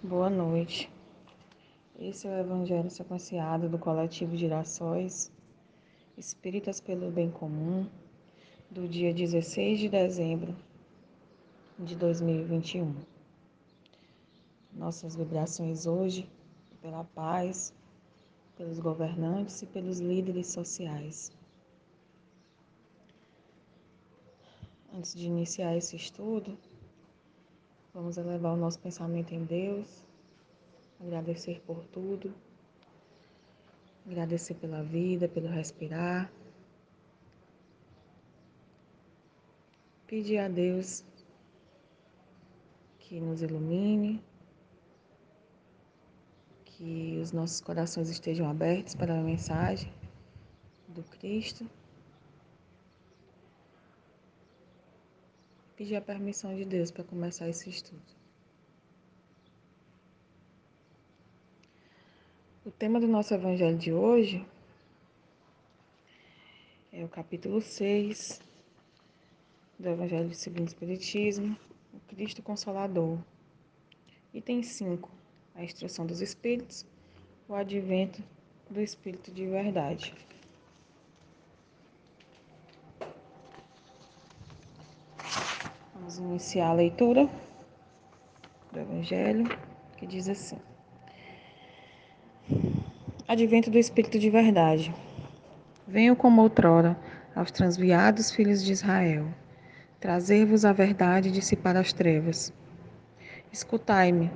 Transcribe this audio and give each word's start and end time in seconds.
Boa 0.00 0.30
noite. 0.30 0.88
Esse 1.98 2.28
é 2.28 2.30
o 2.30 2.38
Evangelho 2.38 2.88
sequenciado 2.88 3.68
do 3.68 3.80
coletivo 3.80 4.36
Girassóis, 4.36 5.28
Espíritas 6.16 6.80
pelo 6.80 7.10
Bem 7.10 7.32
Comum, 7.32 7.84
do 8.70 8.86
dia 8.86 9.12
16 9.12 9.80
de 9.80 9.88
dezembro 9.88 10.54
de 11.76 11.96
2021. 11.96 12.94
Nossas 14.72 15.16
vibrações 15.16 15.84
hoje 15.84 16.30
pela 16.80 17.02
paz, 17.02 17.74
pelos 18.56 18.78
governantes 18.78 19.62
e 19.62 19.66
pelos 19.66 19.98
líderes 19.98 20.46
sociais. 20.46 21.32
Antes 24.94 25.12
de 25.12 25.26
iniciar 25.26 25.76
esse 25.76 25.96
estudo, 25.96 26.56
Vamos 27.98 28.16
elevar 28.16 28.52
o 28.52 28.56
nosso 28.56 28.78
pensamento 28.78 29.34
em 29.34 29.42
Deus, 29.42 30.06
agradecer 31.00 31.60
por 31.66 31.84
tudo, 31.86 32.32
agradecer 34.06 34.54
pela 34.54 34.84
vida, 34.84 35.26
pelo 35.26 35.48
respirar. 35.48 36.30
Pedir 40.06 40.38
a 40.38 40.46
Deus 40.46 41.04
que 43.00 43.18
nos 43.18 43.42
ilumine, 43.42 44.22
que 46.66 47.18
os 47.20 47.32
nossos 47.32 47.60
corações 47.60 48.08
estejam 48.08 48.48
abertos 48.48 48.94
para 48.94 49.18
a 49.18 49.20
mensagem 49.24 49.92
do 50.86 51.02
Cristo. 51.02 51.68
Pedir 55.78 55.94
a 55.94 56.00
permissão 56.00 56.56
de 56.56 56.64
Deus 56.64 56.90
para 56.90 57.04
começar 57.04 57.48
esse 57.48 57.70
estudo. 57.70 58.02
O 62.66 62.70
tema 62.72 62.98
do 62.98 63.06
nosso 63.06 63.32
evangelho 63.32 63.78
de 63.78 63.92
hoje 63.92 64.44
é 66.92 67.04
o 67.04 67.08
capítulo 67.08 67.60
6 67.60 68.40
do 69.78 69.88
Evangelho 69.88 70.34
segundo 70.34 70.62
o 70.62 70.64
Espiritismo, 70.64 71.56
o 71.94 72.00
Cristo 72.08 72.42
Consolador. 72.42 73.16
Item 74.34 74.64
5, 74.64 75.08
a 75.54 75.62
instrução 75.62 76.04
dos 76.04 76.20
Espíritos, 76.20 76.84
o 77.48 77.54
advento 77.54 78.20
do 78.68 78.80
Espírito 78.80 79.30
de 79.30 79.46
verdade. 79.46 80.12
Iniciar 86.20 86.70
a 86.70 86.72
leitura 86.72 87.28
do 88.72 88.80
Evangelho, 88.80 89.48
que 89.96 90.04
diz 90.04 90.28
assim: 90.28 90.58
Advento 93.28 93.70
do 93.70 93.78
Espírito 93.78 94.18
de 94.18 94.28
Verdade. 94.28 94.92
Venho 95.86 96.16
como 96.16 96.42
outrora 96.42 96.98
aos 97.36 97.52
transviados 97.52 98.32
filhos 98.32 98.64
de 98.64 98.72
Israel, 98.72 99.26
trazer-vos 100.00 100.64
a 100.64 100.72
verdade 100.72 101.28
e 101.28 101.32
dissipar 101.32 101.76
as 101.76 101.92
trevas. 101.92 102.52
Escutai-me. 103.52 104.28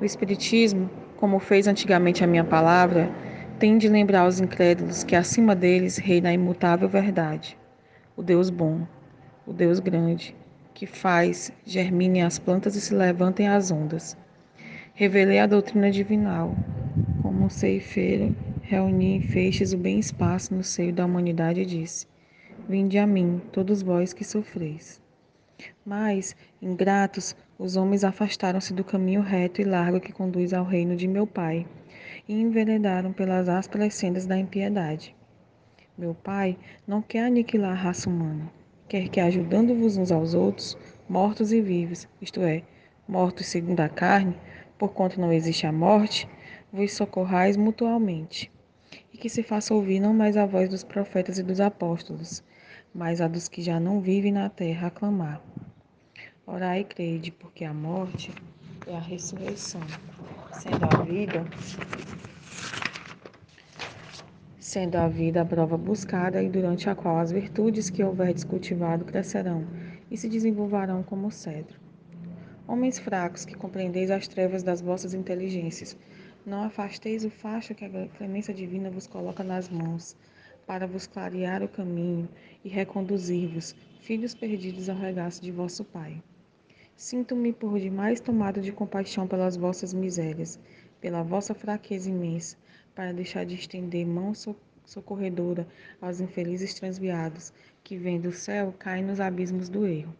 O 0.00 0.04
Espiritismo, 0.04 0.88
como 1.16 1.40
fez 1.40 1.66
antigamente 1.66 2.22
a 2.22 2.28
minha 2.28 2.44
palavra, 2.44 3.10
tem 3.58 3.76
de 3.76 3.88
lembrar 3.88 4.20
aos 4.20 4.38
incrédulos 4.38 5.02
que 5.02 5.16
acima 5.16 5.56
deles 5.56 5.96
reina 5.96 6.28
a 6.28 6.32
imutável 6.32 6.88
verdade, 6.88 7.58
o 8.16 8.22
Deus 8.22 8.50
bom, 8.50 8.86
o 9.44 9.52
Deus 9.52 9.80
grande, 9.80 10.34
que 10.74 10.86
faz 10.86 11.52
germinem 11.64 12.24
as 12.24 12.36
plantas 12.36 12.74
e 12.74 12.80
se 12.80 12.92
levantem 12.92 13.46
as 13.46 13.70
ondas. 13.70 14.16
Revelei 14.92 15.38
a 15.38 15.46
doutrina 15.46 15.88
divinal. 15.88 16.56
Como 17.22 17.44
um 17.44 17.48
ceifeiro, 17.48 18.34
reuni 18.60 19.16
em 19.16 19.20
feixes 19.20 19.72
o 19.72 19.78
bem 19.78 20.00
espaço 20.00 20.52
no 20.52 20.64
seio 20.64 20.92
da 20.92 21.06
humanidade 21.06 21.60
e 21.60 21.66
disse: 21.66 22.08
Vinde 22.68 22.98
a 22.98 23.06
mim, 23.06 23.40
todos 23.52 23.82
vós 23.82 24.12
que 24.12 24.24
sofreis. 24.24 25.00
Mas, 25.86 26.34
ingratos, 26.60 27.36
os 27.56 27.76
homens 27.76 28.02
afastaram-se 28.02 28.74
do 28.74 28.82
caminho 28.82 29.20
reto 29.20 29.60
e 29.60 29.64
largo 29.64 30.00
que 30.00 30.12
conduz 30.12 30.52
ao 30.52 30.64
reino 30.64 30.96
de 30.96 31.06
meu 31.06 31.26
Pai 31.26 31.66
e 32.28 32.34
enveredaram 32.34 33.12
pelas 33.12 33.48
ásperas 33.48 33.94
sendas 33.94 34.26
da 34.26 34.36
impiedade. 34.36 35.14
Meu 35.96 36.14
Pai 36.14 36.58
não 36.84 37.00
quer 37.00 37.26
aniquilar 37.26 37.72
a 37.72 37.80
raça 37.80 38.10
humana 38.10 38.50
quer 38.88 39.08
que 39.08 39.20
ajudando-vos 39.20 39.96
uns 39.96 40.12
aos 40.12 40.34
outros, 40.34 40.76
mortos 41.08 41.52
e 41.52 41.60
vivos, 41.60 42.08
isto 42.20 42.40
é, 42.40 42.62
mortos 43.08 43.46
segundo 43.46 43.80
a 43.80 43.88
carne, 43.88 44.36
porquanto 44.78 45.20
não 45.20 45.32
existe 45.32 45.66
a 45.66 45.72
morte, 45.72 46.28
vos 46.72 46.92
socorrais 46.92 47.56
mutualmente. 47.56 48.50
E 49.12 49.16
que 49.16 49.28
se 49.28 49.42
faça 49.42 49.74
ouvir 49.74 50.00
não 50.00 50.12
mais 50.12 50.36
a 50.36 50.46
voz 50.46 50.68
dos 50.68 50.82
profetas 50.82 51.38
e 51.38 51.42
dos 51.42 51.60
apóstolos, 51.60 52.42
mas 52.94 53.20
a 53.20 53.28
dos 53.28 53.48
que 53.48 53.62
já 53.62 53.78
não 53.78 54.00
vivem 54.00 54.32
na 54.32 54.48
terra 54.48 54.88
a 54.88 54.90
clamar. 54.90 55.40
Orai 56.46 56.80
e 56.80 56.84
crede, 56.84 57.30
porque 57.30 57.64
a 57.64 57.72
morte 57.72 58.30
é 58.86 58.94
a 58.94 59.00
ressurreição, 59.00 59.80
sendo 60.52 60.84
a 60.84 61.02
vida 61.02 61.44
sendo 64.74 64.96
a 64.96 65.06
vida 65.06 65.40
a 65.40 65.44
prova 65.44 65.78
buscada 65.78 66.42
e 66.42 66.48
durante 66.48 66.90
a 66.90 66.96
qual 66.96 67.18
as 67.18 67.30
virtudes 67.30 67.88
que 67.88 68.02
houverdes 68.02 68.42
cultivado 68.42 69.04
crescerão 69.04 69.64
e 70.10 70.16
se 70.16 70.28
desenvolverão 70.28 71.00
como 71.00 71.28
o 71.28 71.30
cedro. 71.30 71.78
Homens 72.66 72.98
fracos, 72.98 73.44
que 73.44 73.54
compreendeis 73.54 74.10
as 74.10 74.26
trevas 74.26 74.64
das 74.64 74.80
vossas 74.80 75.14
inteligências, 75.14 75.96
não 76.44 76.64
afasteis 76.64 77.24
o 77.24 77.30
facho 77.30 77.72
que 77.72 77.84
a 77.84 78.08
clemência 78.18 78.52
divina 78.52 78.90
vos 78.90 79.06
coloca 79.06 79.44
nas 79.44 79.68
mãos, 79.68 80.16
para 80.66 80.88
vos 80.88 81.06
clarear 81.06 81.62
o 81.62 81.68
caminho 81.68 82.28
e 82.64 82.68
reconduzir-vos, 82.68 83.76
filhos 84.00 84.34
perdidos 84.34 84.88
ao 84.88 84.96
regaço 84.96 85.40
de 85.40 85.52
vosso 85.52 85.84
Pai. 85.84 86.20
Sinto-me 86.96 87.52
por 87.52 87.78
demais 87.78 88.18
tomado 88.18 88.60
de 88.60 88.72
compaixão 88.72 89.28
pelas 89.28 89.56
vossas 89.56 89.94
misérias, 89.94 90.58
pela 91.00 91.22
vossa 91.22 91.54
fraqueza 91.54 92.10
imensa, 92.10 92.56
para 92.94 93.12
deixar 93.12 93.44
de 93.44 93.54
estender 93.54 94.06
mão 94.06 94.32
socorredora 94.84 95.66
aos 96.00 96.20
infelizes 96.20 96.74
transviados, 96.74 97.52
que 97.82 97.96
vêm 97.96 98.20
do 98.20 98.32
céu 98.32 98.74
caem 98.78 99.04
nos 99.04 99.20
abismos 99.20 99.68
do 99.68 99.86
erro. 99.86 100.14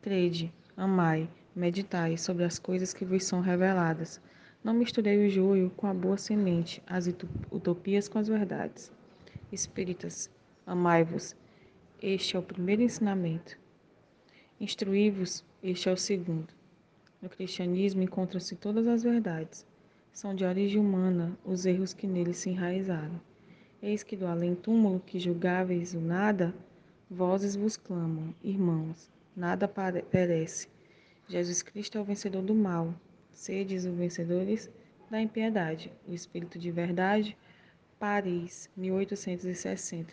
Crede, 0.00 0.52
amai, 0.76 1.28
meditai 1.54 2.16
sobre 2.16 2.44
as 2.44 2.58
coisas 2.58 2.94
que 2.94 3.04
vos 3.04 3.24
são 3.24 3.40
reveladas. 3.40 4.20
Não 4.62 4.74
misturei 4.74 5.26
o 5.26 5.30
joio 5.30 5.70
com 5.76 5.86
a 5.86 5.94
boa 5.94 6.16
semente, 6.16 6.82
as 6.86 7.06
utopias 7.50 8.08
com 8.08 8.18
as 8.18 8.28
verdades. 8.28 8.90
Espíritas, 9.52 10.30
amai-vos. 10.66 11.36
Este 12.02 12.36
é 12.36 12.38
o 12.38 12.42
primeiro 12.42 12.82
ensinamento. 12.82 13.58
Instruí-vos, 14.60 15.44
este 15.62 15.88
é 15.88 15.92
o 15.92 15.96
segundo. 15.96 16.48
No 17.20 17.28
cristianismo 17.28 18.02
encontram-se 18.02 18.54
todas 18.56 18.86
as 18.86 19.02
verdades. 19.02 19.66
São 20.12 20.34
de 20.34 20.44
origem 20.44 20.80
humana 20.80 21.38
os 21.44 21.64
erros 21.66 21.92
que 21.92 22.06
nele 22.06 22.34
se 22.34 22.50
enraizaram. 22.50 23.20
Eis 23.80 24.02
que 24.02 24.16
do 24.16 24.26
além-túmulo 24.26 25.00
que 25.00 25.20
julgáveis 25.20 25.94
o 25.94 26.00
nada, 26.00 26.54
vozes 27.08 27.54
vos 27.54 27.76
clamam, 27.76 28.34
irmãos, 28.42 29.10
nada 29.36 29.68
perece. 29.68 30.68
Jesus 31.28 31.62
Cristo 31.62 31.96
é 31.98 32.00
o 32.00 32.04
vencedor 32.04 32.42
do 32.42 32.54
mal. 32.54 32.92
Sedes 33.32 33.84
os 33.84 33.94
vencedores 33.94 34.68
da 35.10 35.20
impiedade. 35.20 35.92
O 36.06 36.12
Espírito 36.12 36.58
de 36.58 36.70
Verdade, 36.70 37.36
Paris, 37.98 38.68
1860. 38.76 40.12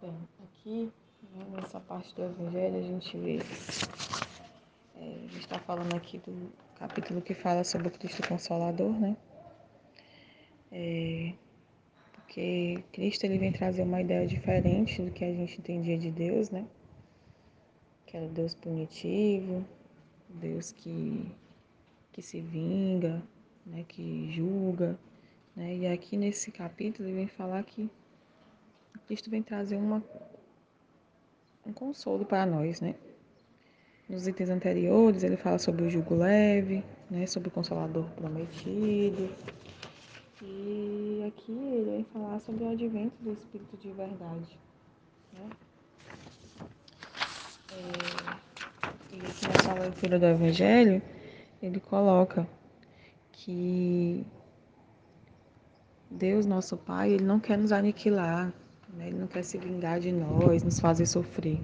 Bem, 0.00 0.16
aqui, 0.42 0.92
nessa 1.52 1.80
parte 1.80 2.14
do 2.14 2.24
Evangelho, 2.24 2.78
a 2.78 2.82
gente 2.82 3.16
vê 3.16 3.38
está 5.48 5.58
falando 5.60 5.94
aqui 5.96 6.18
do 6.18 6.52
capítulo 6.78 7.22
que 7.22 7.32
fala 7.32 7.64
sobre 7.64 7.88
o 7.88 7.90
Cristo 7.90 8.26
Consolador, 8.28 8.92
né? 8.92 9.16
É, 10.70 11.32
porque 12.12 12.84
Cristo 12.92 13.24
ele 13.24 13.38
vem 13.38 13.50
trazer 13.50 13.82
uma 13.82 14.02
ideia 14.02 14.26
diferente 14.26 15.00
do 15.00 15.10
que 15.10 15.24
a 15.24 15.32
gente 15.32 15.58
entendia 15.58 15.96
de 15.96 16.10
Deus, 16.10 16.50
né? 16.50 16.66
Que 18.04 18.18
era 18.18 18.26
o 18.26 18.28
Deus 18.28 18.54
punitivo, 18.54 19.64
Deus 20.28 20.70
que, 20.70 21.32
que 22.12 22.20
se 22.20 22.42
vinga, 22.42 23.22
né? 23.64 23.86
que 23.88 24.30
julga. 24.30 24.98
Né? 25.56 25.76
E 25.76 25.86
aqui 25.86 26.18
nesse 26.18 26.52
capítulo 26.52 27.08
ele 27.08 27.16
vem 27.16 27.26
falar 27.26 27.64
que 27.64 27.88
Cristo 29.06 29.30
vem 29.30 29.42
trazer 29.42 29.76
uma, 29.76 30.04
um 31.66 31.72
consolo 31.72 32.26
para 32.26 32.44
nós, 32.44 32.82
né? 32.82 32.94
Nos 34.08 34.26
itens 34.26 34.48
anteriores, 34.48 35.22
ele 35.22 35.36
fala 35.36 35.58
sobre 35.58 35.84
o 35.84 35.90
jugo 35.90 36.14
leve, 36.14 36.82
né, 37.10 37.26
sobre 37.26 37.48
o 37.48 37.50
consolador 37.50 38.04
prometido. 38.16 39.28
E 40.42 41.24
aqui 41.26 41.52
ele 41.52 41.90
vem 41.90 42.06
falar 42.12 42.38
sobre 42.40 42.64
o 42.64 42.70
advento 42.70 43.14
do 43.20 43.32
Espírito 43.32 43.76
de 43.76 43.90
verdade. 43.90 44.58
Né? 45.32 45.50
É, 47.72 48.18
leitura 49.78 50.18
do 50.18 50.26
Evangelho, 50.26 51.02
ele 51.62 51.80
coloca 51.80 52.46
que 53.32 54.24
Deus, 56.10 56.46
nosso 56.46 56.76
Pai, 56.76 57.10
ele 57.10 57.24
não 57.24 57.38
quer 57.40 57.58
nos 57.58 57.72
aniquilar, 57.72 58.52
né? 58.94 59.08
ele 59.08 59.18
não 59.18 59.26
quer 59.26 59.42
se 59.42 59.58
vingar 59.58 60.00
de 60.00 60.12
nós, 60.12 60.62
nos 60.62 60.80
fazer 60.80 61.06
sofrer. 61.06 61.60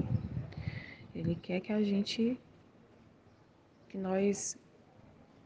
Ele 1.14 1.36
quer 1.36 1.60
que 1.60 1.72
a 1.72 1.82
gente, 1.82 2.38
que 3.88 3.96
nós 3.96 4.58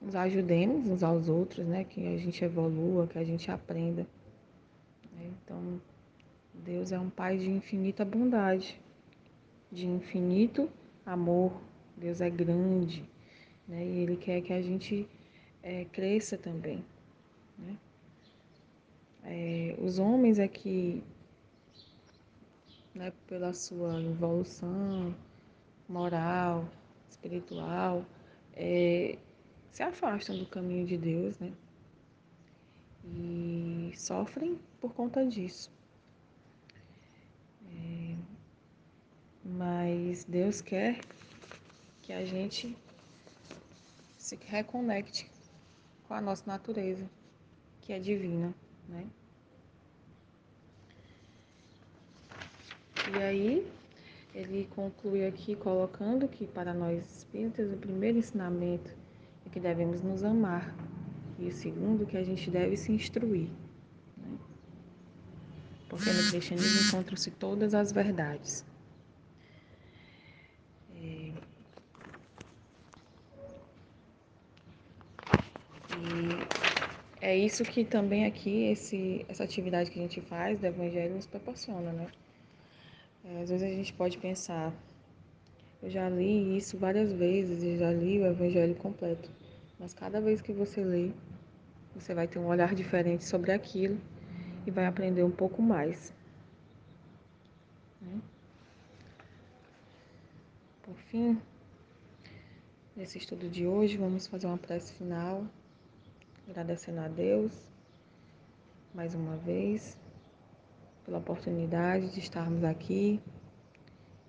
nos 0.01 0.15
ajudemos 0.15 0.89
uns 0.89 1.03
aos 1.03 1.29
outros, 1.29 1.67
né? 1.67 1.85
Que 1.85 2.07
a 2.07 2.17
gente 2.17 2.43
evolua, 2.43 3.07
que 3.07 3.19
a 3.19 3.25
gente 3.25 3.51
aprenda. 3.51 4.07
Né? 5.13 5.31
Então, 5.43 5.81
Deus 6.55 6.91
é 6.91 6.99
um 6.99 7.11
Pai 7.11 7.37
de 7.37 7.51
infinita 7.51 8.05
bondade, 8.05 8.81
de 9.71 9.87
infinito 9.87 10.71
amor. 11.05 11.53
Deus 11.97 12.21
é 12.21 12.31
grande, 12.31 13.05
né? 13.67 13.85
E 13.85 13.99
Ele 13.99 14.17
quer 14.17 14.41
que 14.41 14.53
a 14.53 14.63
gente 14.63 15.07
é, 15.63 15.85
cresça 15.87 16.39
também, 16.39 16.83
né? 17.59 17.77
É, 19.25 19.77
os 19.83 19.99
homens 19.99 20.39
é 20.39 20.49
que, 20.49 21.03
né, 22.95 23.13
pela 23.27 23.53
sua 23.53 24.01
evolução 24.01 25.15
moral, 25.89 26.69
espiritual, 27.09 28.05
é, 28.55 29.19
se 29.71 29.83
afastam 29.83 30.37
do 30.37 30.47
caminho 30.47 30.87
de 30.87 30.99
Deus, 30.99 31.39
né? 31.39 31.53
E 33.05 33.93
sofrem 33.97 34.59
por 34.81 34.93
conta 34.93 35.25
disso. 35.25 35.71
É, 37.67 38.17
mas 39.45 40.25
Deus 40.25 40.61
quer 40.61 41.01
que 42.03 42.13
a 42.13 42.25
gente 42.25 42.77
se 44.19 44.39
reconecte 44.47 45.31
com 46.07 46.15
a 46.15 46.21
nossa 46.21 46.45
natureza, 46.47 47.09
que 47.81 47.93
é 47.93 47.99
divina, 47.99 48.55
né? 48.89 49.07
E 53.15 53.23
aí, 53.23 53.78
ele 54.39 54.69
conclui 54.71 55.27
aqui 55.27 55.57
colocando 55.57 56.29
que 56.29 56.47
para 56.47 56.73
nós 56.73 57.05
espíritas 57.17 57.73
o 57.73 57.77
primeiro 57.77 58.19
ensinamento 58.19 58.95
é 59.45 59.51
que 59.51 59.59
devemos 59.59 60.01
nos 60.01 60.23
amar 60.23 60.73
e 61.41 61.49
o 61.49 61.53
segundo 61.53 62.07
que 62.07 62.17
a 62.17 62.23
gente 62.23 62.49
deve 62.49 62.77
se 62.77 62.93
instruir. 62.93 63.49
Né? 64.17 64.39
Porque 65.89 66.09
no 66.09 66.31
cristianismo 66.31 66.89
encontram-se 66.89 67.33
todas 67.33 67.75
as 67.75 67.91
verdades. 67.91 68.65
É... 70.95 71.33
E 75.97 77.27
é 77.27 77.37
isso 77.37 77.65
que 77.65 77.85
também 77.85 78.25
aqui, 78.25 78.67
esse, 78.67 79.27
essa 79.29 79.43
atividade 79.43 79.91
que 79.91 79.99
a 79.99 80.03
gente 80.03 80.21
faz 80.21 80.61
do 80.61 80.67
Evangelho 80.67 81.17
nos 81.17 81.27
proporciona, 81.27 81.93
né? 81.93 82.07
É, 83.29 83.43
às 83.43 83.51
vezes 83.51 83.63
a 83.63 83.71
gente 83.71 83.93
pode 83.93 84.17
pensar, 84.17 84.73
eu 85.83 85.91
já 85.91 86.09
li 86.09 86.57
isso 86.57 86.79
várias 86.79 87.13
vezes, 87.13 87.63
eu 87.63 87.77
já 87.77 87.93
li 87.93 88.19
o 88.19 88.27
Evangelho 88.27 88.75
completo. 88.75 89.31
Mas 89.79 89.93
cada 89.93 90.19
vez 90.19 90.41
que 90.41 90.51
você 90.51 90.83
lê, 90.83 91.11
você 91.95 92.15
vai 92.15 92.27
ter 92.27 92.39
um 92.39 92.47
olhar 92.47 92.75
diferente 92.75 93.25
sobre 93.25 93.53
aquilo 93.53 94.01
e 94.67 94.71
vai 94.71 94.87
aprender 94.87 95.23
um 95.23 95.31
pouco 95.31 95.61
mais. 95.61 96.13
Né? 98.01 98.19
Por 100.83 100.97
fim, 100.97 101.39
nesse 102.97 103.19
estudo 103.19 103.47
de 103.47 103.67
hoje, 103.67 103.99
vamos 103.99 104.27
fazer 104.27 104.47
uma 104.47 104.57
prece 104.57 104.95
final, 104.95 105.45
agradecendo 106.49 107.01
a 107.01 107.09
Deus 107.09 107.53
mais 108.95 109.15
uma 109.15 109.37
vez 109.37 109.99
pela 111.09 111.19
oportunidade 111.21 112.13
de 112.13 112.21
estarmos 112.21 112.63
aqui 112.63 113.19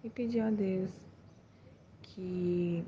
e 0.01 0.09
pedir 0.09 0.39
a 0.39 0.49
Deus 0.49 0.89
que 2.01 2.85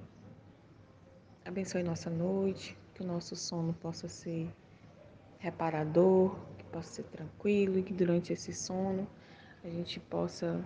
abençoe 1.43 1.83
nossa 1.83 2.09
noite, 2.09 2.77
que 2.93 3.03
o 3.03 3.05
nosso 3.05 3.35
sono 3.35 3.73
possa 3.73 4.07
ser 4.07 4.47
reparador, 5.39 6.37
que 6.57 6.63
possa 6.71 6.89
ser 6.93 7.03
tranquilo 7.03 7.79
e 7.79 7.83
que 7.83 7.91
durante 7.91 8.31
esse 8.31 8.53
sono 8.53 9.05
a 9.61 9.67
gente 9.67 9.99
possa 9.99 10.65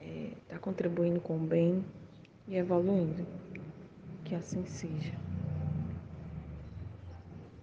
estar 0.00 0.06
é, 0.06 0.30
tá 0.48 0.58
contribuindo 0.58 1.20
com 1.20 1.36
o 1.36 1.40
bem 1.46 1.84
e 2.48 2.56
evoluindo. 2.56 3.26
Que 4.24 4.34
assim 4.34 4.64
seja. 4.64 5.12